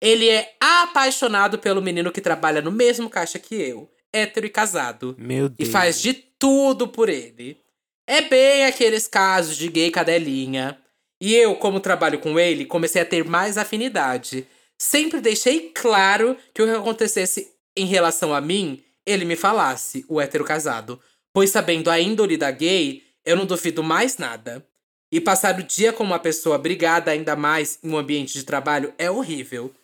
[0.00, 5.14] Ele é apaixonado pelo menino que trabalha no mesmo caixa que eu, hétero e casado
[5.18, 5.70] Meu e Deus.
[5.70, 7.60] faz de tudo por ele.
[8.06, 10.78] É bem aqueles casos de gay cadelinha.
[11.26, 14.46] E eu, como trabalho com ele, comecei a ter mais afinidade.
[14.78, 20.20] Sempre deixei claro que o que acontecesse em relação a mim, ele me falasse, o
[20.20, 21.00] hétero casado.
[21.34, 24.64] Pois sabendo a índole da gay, eu não duvido mais nada.
[25.10, 28.94] E passar o dia com uma pessoa brigada ainda mais em um ambiente de trabalho
[28.96, 29.74] é horrível.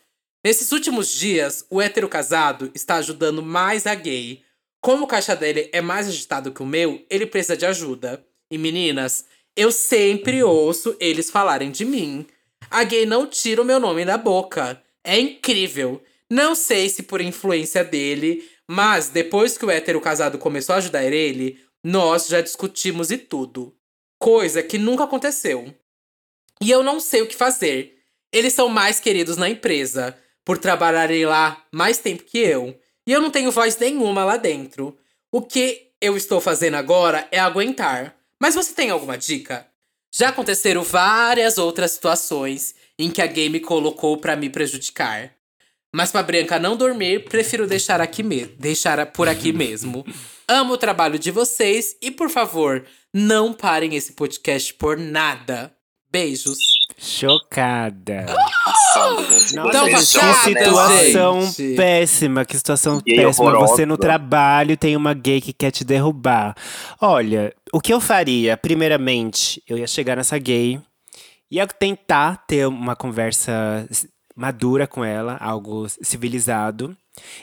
[0.47, 4.45] Nesses últimos dias, o hétero casado está ajudando mais a gay.
[4.81, 8.25] Como o caixa dele é mais agitado que o meu, ele precisa de ajuda.
[8.49, 9.25] E meninas,
[9.57, 12.27] eu sempre ouço eles falarem de mim.
[12.71, 14.83] A gay não tira o meu nome da boca.
[15.05, 16.03] É incrível.
[16.31, 21.05] Não sei se por influência dele, mas depois que o hétero casado começou a ajudar
[21.05, 23.75] ele, nós já discutimos e tudo.
[24.19, 25.75] coisa que nunca aconteceu.
[26.61, 27.99] E eu não sei o que fazer.
[28.33, 32.79] Eles são mais queridos na empresa, por trabalharem lá mais tempo que eu.
[33.05, 34.97] E eu não tenho voz nenhuma lá dentro.
[35.31, 38.17] O que eu estou fazendo agora é aguentar.
[38.43, 39.69] Mas você tem alguma dica?
[40.13, 45.33] Já aconteceram várias outras situações em que a game colocou para me prejudicar.
[45.95, 50.05] Mas pra Branca não dormir, prefiro deixar aqui me deixar por aqui mesmo.
[50.49, 55.73] Amo o trabalho de vocês e, por favor, não parem esse podcast por nada.
[56.11, 56.59] Beijos.
[57.03, 58.27] Chocada.
[58.27, 61.77] Nossa, Tão gente, passada, que situação gente.
[61.77, 63.47] péssima, que situação Gay péssima.
[63.49, 63.75] horrorosa.
[63.75, 66.55] Você no trabalho tem uma gay que quer te derrubar.
[67.01, 68.57] Olha, o que eu faria?
[68.57, 70.81] Primeiramente, eu ia chegar nessa gay,
[71.51, 73.87] ia tentar ter uma conversa
[74.37, 76.97] madura com ela, algo civilizado.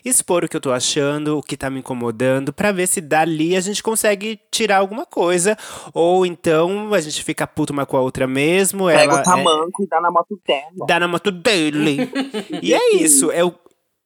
[0.04, 3.56] Expor o que eu tô achando, o que tá me incomodando, pra ver se dali
[3.56, 5.58] a gente consegue tirar alguma coisa.
[5.94, 8.88] Ou então a gente fica puto uma com a outra mesmo.
[8.88, 10.88] Pega ela o tamanco e dá na moto dela.
[10.88, 12.10] dá na moto dele.
[12.62, 13.32] e é isso.
[13.32, 13.54] É o,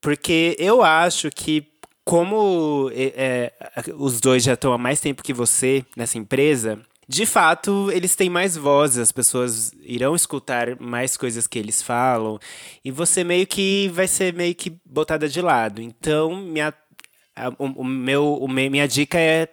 [0.02, 1.66] porque eu acho que,
[2.04, 3.54] como é, é,
[3.96, 8.30] os dois já estão há mais tempo que você nessa empresa, de fato, eles têm
[8.30, 12.40] mais voz, as pessoas irão escutar mais coisas que eles falam,
[12.84, 15.82] e você meio que vai ser meio que botada de lado.
[15.82, 16.74] Então, minha,
[17.36, 19.48] a- o, o meu, o minha dica é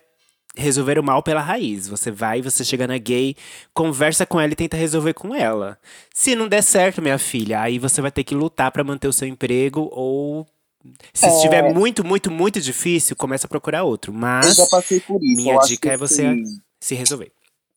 [0.57, 1.87] resolver o mal pela raiz.
[1.89, 3.37] Você vai, você chega na gay,
[3.73, 5.79] conversa com ela e tenta resolver com ela.
[6.13, 9.13] Se não der certo, minha filha, aí você vai ter que lutar pra manter o
[9.13, 10.45] seu emprego ou
[11.13, 11.29] se É.
[11.29, 14.13] estiver muito, muito, muito difícil, começa a procurar outro.
[14.13, 14.57] Mas
[15.21, 16.45] minha dica é você assim,
[16.81, 17.31] se resolver.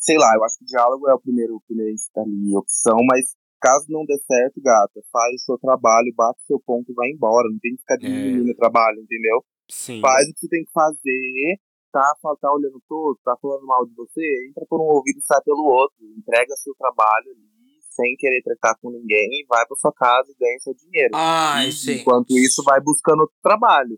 [0.03, 3.85] Sei lá, eu acho que o diálogo é o primeiro, primeiro ali, opção, mas caso
[3.87, 7.47] não dê certo, gata, faz o seu trabalho, bate o seu ponto e vai embora.
[7.49, 9.43] Não tem que ficar diminuindo o trabalho, entendeu?
[9.71, 10.01] Sim.
[10.01, 13.95] Faz o que você tem que fazer, tá, tá olhando todo, tá falando mal de
[13.95, 15.95] você, entra por um ouvido e sai pelo outro.
[16.17, 20.35] Entrega seu trabalho ali, sem querer tratar com ninguém, e vai pra sua casa e
[20.37, 21.11] ganha seu dinheiro.
[21.13, 22.01] Ai, gente.
[22.01, 23.97] Enquanto isso, vai buscando outro trabalho.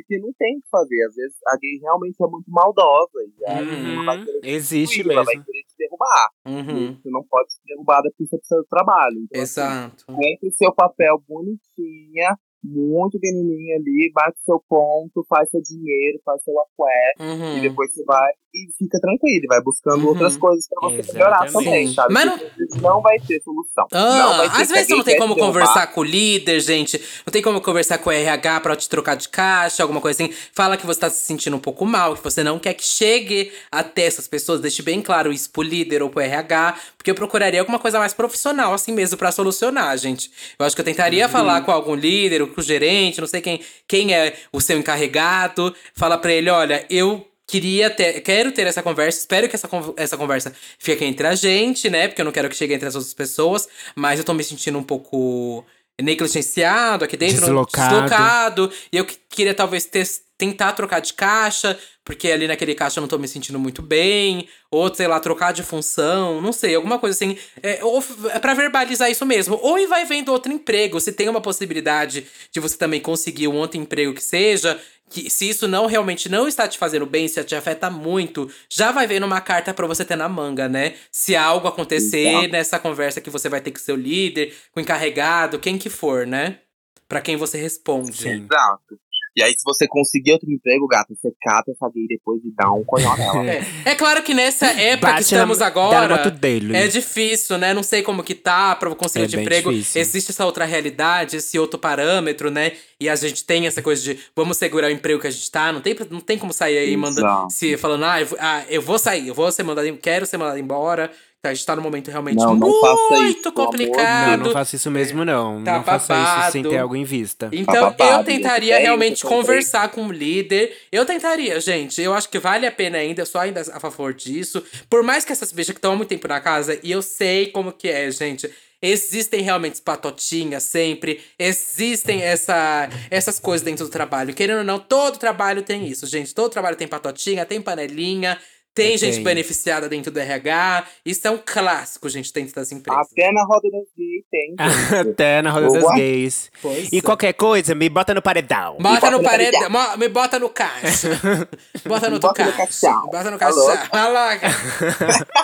[0.00, 1.04] Porque não tem o que fazer.
[1.06, 3.18] Às vezes a gay realmente é muito maldosa.
[3.38, 5.46] E aí ela vai Uhum, querer te existe destruir, Ela vai mesmo.
[5.46, 6.28] querer te derrubar.
[6.46, 6.96] Uhum.
[7.00, 9.16] Você não pode ser derrubada porque você precisa do trabalho.
[9.20, 10.04] Então, assim, Exato.
[10.06, 16.54] cumpre seu papel bonitinha, muito pequenininha ali, bate seu ponto, faz seu dinheiro, faz seu
[16.58, 17.58] aqué, Uhum.
[17.58, 20.08] e depois você vai e fica tranquilo, e vai buscando Uhum.
[20.10, 21.64] outras coisas pra você melhorar Exatamente.
[21.64, 22.14] também, sabe?
[22.14, 23.86] Mas vezes não vai ter solução.
[23.92, 27.00] Ah, não vai ter, às vezes não tem como conversar com o líder, gente.
[27.26, 30.32] Não tem como conversar com o RH pra te trocar de caixa, alguma coisa assim.
[30.52, 33.50] Fala que você tá se sentindo um pouco mal, que você não quer que chegue
[33.72, 34.60] até essas pessoas.
[34.60, 36.76] Deixe bem claro isso pro líder ou pro RH.
[36.96, 40.30] Porque eu procuraria alguma coisa mais profissional, assim mesmo, pra solucionar, gente.
[40.58, 43.40] Eu acho que eu tentaria falar com algum líder ou com o gerente, não sei
[43.40, 45.74] quem, quem é o seu encarregado.
[45.94, 50.16] Falar pra ele: olha, eu queria ter, quero ter essa conversa, espero que essa, essa
[50.16, 52.08] conversa fique entre a gente, né?
[52.08, 54.78] Porque eu não quero que chegue entre as outras pessoas, mas eu tô me sentindo
[54.78, 55.64] um pouco
[56.00, 57.94] negligenciado aqui dentro, Deslocado.
[58.02, 62.98] deslocado, e eu que- queria talvez ter- tentar trocar de caixa, porque ali naquele caixa
[62.98, 66.74] eu não tô me sentindo muito bem, ou sei lá, trocar de função, não sei,
[66.74, 70.52] alguma coisa assim, é, ou é pra verbalizar isso mesmo, ou e vai vendo outro
[70.52, 75.30] emprego, se tem uma possibilidade de você também conseguir um outro emprego que seja, que
[75.30, 79.06] se isso não realmente não está te fazendo bem, se te afeta muito, já vai
[79.06, 80.94] vendo uma carta pra você ter na manga, né?
[81.12, 82.48] Se algo acontecer Exato.
[82.48, 86.26] nessa conversa que você vai ter com seu líder, com o encarregado, quem que for,
[86.26, 86.58] né?
[87.06, 88.16] Pra quem você responde.
[88.16, 88.44] Sim.
[88.44, 88.98] Exato.
[89.36, 92.70] E aí, se você conseguir outro emprego, gata, você cata essa gay depois e dá
[92.70, 93.44] um conhol nela.
[93.84, 96.30] É, é claro que nessa época que Bate estamos na, agora.
[96.30, 96.76] Dele.
[96.76, 97.74] É difícil, né?
[97.74, 99.72] Não sei como que tá pra conseguir É de emprego.
[99.72, 100.00] difícil.
[100.00, 102.72] Existe essa outra realidade, esse outro parâmetro, né?
[103.00, 105.72] E a gente tem essa coisa de vamos segurar o emprego que a gente tá.
[105.72, 108.82] Não tem, não tem como sair aí mandando, se falando, ah eu, vou, ah, eu
[108.82, 111.10] vou sair, eu vou ser mandado, quero ser mandado embora.
[111.44, 112.80] Tá, a gente tá num momento realmente Não, não isso,
[113.10, 113.54] muito amor Deus.
[113.54, 114.38] complicado.
[114.38, 115.62] Não, não faça isso mesmo, não.
[115.62, 117.50] Tá não faça isso sem ter algo em vista.
[117.52, 118.76] Então, Tá babado, eu tentaria.
[118.76, 120.74] É realmente isso, conversar com o líder.
[120.90, 122.00] Eu tentaria, gente.
[122.00, 124.64] Eu acho que vale a pena ainda, eu sou ainda a favor disso.
[124.88, 127.48] Por mais que essas bichas que estão há muito tempo na casa, e eu sei
[127.48, 128.50] como que é, gente.
[128.80, 131.20] Existem realmente patotinhas sempre.
[131.38, 134.34] Existem essa, essas coisas dentro do trabalho.
[134.34, 136.34] Querendo ou não, todo trabalho tem isso, gente.
[136.34, 138.38] Todo trabalho tem patotinha, tem panelinha.
[138.74, 139.24] Tem É, gente tem.
[139.24, 140.84] beneficiada dentro do RH.
[141.06, 143.06] Isso é um clássico, gente, dentro das empresas.
[143.12, 144.54] Até na roda das gays tem.
[144.98, 145.10] gente.
[145.10, 145.94] Até na roda das Boa.
[145.94, 146.50] gays.
[146.60, 147.00] Pois E é.
[147.00, 148.76] qualquer coisa, me bota no paredão.
[148.80, 149.70] Bota bota no no paredão.
[149.70, 149.96] paredão.
[149.98, 151.08] Me bota no caixa.
[151.86, 152.56] Bota no Me bota no caixa.
[152.56, 153.06] caixão.
[153.06, 153.66] Bota no Alô?
[153.66, 153.88] caixa.
[153.92, 154.18] Alô?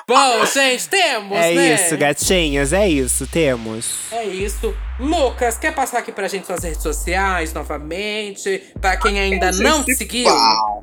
[0.08, 1.74] Bom, gente, temos, É né?
[1.74, 3.94] isso, gatinhas, é isso, temos.
[4.10, 4.74] É isso.
[4.98, 8.62] Lucas, quer passar aqui pra gente suas redes sociais novamente?
[8.80, 10.24] Pra quem ainda gente não te seguiu?
[10.24, 10.82] passa,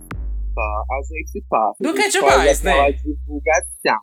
[0.61, 1.77] A gente passa.
[1.83, 2.91] É gente demais, né?
[2.91, 3.99] divulgação.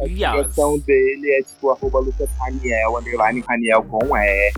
[0.00, 0.14] A Yes.
[0.18, 4.52] divulgação dele é tipo arroba Lucas Raniel, underline Raniel com R,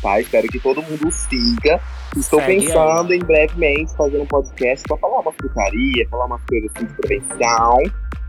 [0.00, 0.20] tá?
[0.20, 1.80] Espero que todo mundo siga.
[2.16, 6.70] Estou Segue pensando em brevemente fazer um podcast pra falar uma frutaria, falar umas coisas
[6.76, 7.76] assim de prevenção,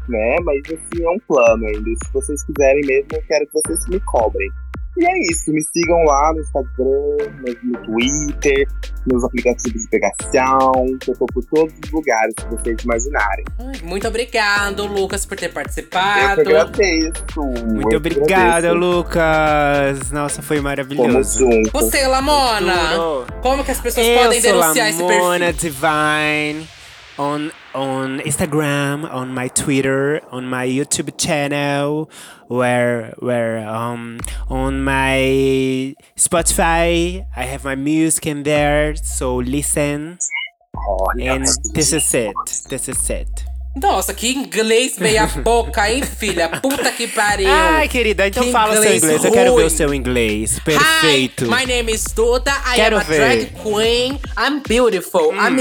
[0.07, 0.35] né?
[0.43, 1.89] Mas assim, é um plano ainda.
[2.05, 4.49] Se vocês quiserem mesmo, eu quero que vocês me cobrem.
[4.99, 7.31] E é isso, me sigam lá no Instagram,
[7.63, 8.67] no, Twitter,
[9.07, 13.45] nos aplicativos de pegação, que eu tô por todos os lugares que vocês imaginarem.
[13.81, 16.41] Muito obrigado, Lucas, por ter Eu que participado.
[16.41, 17.23] agradeço.
[17.65, 20.11] Muito obrigada, Lucas.
[20.11, 21.39] Nossa, foi Tamo maravilhoso.
[21.39, 21.71] junto.
[21.71, 22.73] Você, Lamona,
[23.41, 25.71] como que as pessoas Eu podem denunciar esse Lamona perfil?
[25.71, 26.67] Divine
[27.17, 32.09] on on Instagram, on my Twitter, on my YouTube channel,
[32.47, 40.17] where where um on my Spotify I have my music in there, so listen.
[40.87, 42.33] Olha, And this is it.
[42.69, 43.45] This is it.
[43.75, 46.49] Nossa, que inglês meia boca, hein, filha?
[46.49, 47.47] Puta que pariu.
[47.49, 49.25] Ai, querida, então Que fala seu inglês inglês.
[49.25, 49.69] Eu quero ver o ruim.
[49.69, 50.59] seu inglês.
[50.59, 51.45] Perfeito.
[51.45, 52.51] Hi, my name is Duda.
[52.65, 53.17] I Quero am a ver.
[53.17, 54.19] drag queen.
[54.37, 55.31] I'm beautiful.
[55.33, 55.57] I'm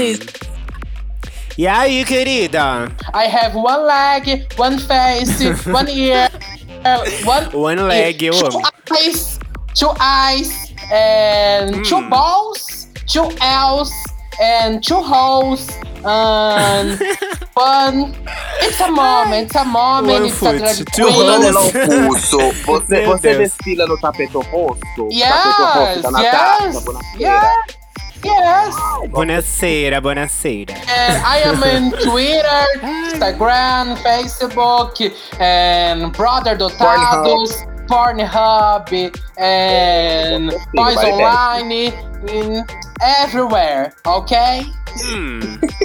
[1.57, 2.89] E aí, querida?
[3.13, 6.29] I have one leg, one face, one ear,
[6.85, 8.61] uh, one One leg, eu two amo.
[8.91, 9.39] eyes,
[9.75, 12.09] two eyes, and two Hmm.
[12.09, 13.91] balls, two L's,
[14.41, 15.67] and two holes,
[16.05, 16.97] and
[17.55, 18.15] one.
[18.61, 21.27] It's a moment, it's a moment, One it's a drag foot, two queen.
[21.27, 21.71] Holes.
[21.71, 22.37] pulso.
[22.65, 23.37] Você, Meu você Deus.
[23.51, 25.07] desfila no tapete rosto?
[25.11, 26.85] Yes, tapete rosto da Natasha, yes,
[27.17, 27.68] yes,
[28.23, 28.75] yes.
[29.09, 30.71] Buonasera, buonasera.
[30.71, 34.99] And I am in Twitter, Instagram, Facebook,
[35.39, 38.89] and Brother Dotados, Pornhub,
[39.39, 41.71] and Boys Online,
[42.27, 42.65] in
[43.01, 44.65] everywhere, okay?
[45.05, 45.39] Hum,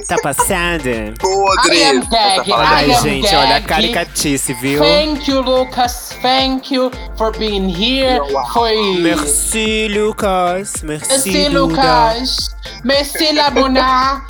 [0.09, 1.14] tá passando?
[1.21, 1.77] Podre!
[1.77, 3.67] I am gag, tá I Ai, am gente, olha a gag.
[3.69, 4.81] caricatice, viu?
[4.83, 6.11] Thank you, Lucas.
[6.21, 8.19] Thank you for being here.
[8.53, 8.99] Foi.
[8.99, 10.83] Merci, Lucas.
[10.83, 11.49] Merci, Merci.
[11.51, 12.37] Lucas.
[12.83, 14.23] Merci, Labuna.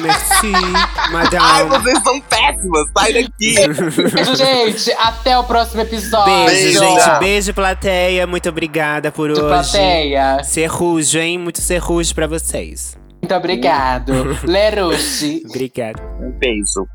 [0.00, 1.68] Merci, Ai, madame.
[1.70, 2.86] vocês são péssimas!
[2.96, 3.54] Sai daqui!
[4.36, 4.92] Gente.
[4.92, 6.46] Até o próximo episódio.
[6.46, 7.00] Beijo, Beijo.
[7.00, 7.18] gente.
[7.18, 7.91] Beijo, plateia.
[8.28, 9.48] Muito obrigada por De hoje.
[9.48, 10.42] plateia.
[10.44, 11.38] Serrujo, hein?
[11.38, 12.96] Muito serrujo pra vocês.
[13.20, 14.12] Muito obrigado.
[14.44, 15.42] Lerushi.
[15.48, 16.00] Obrigado.
[16.20, 16.86] Um beijo.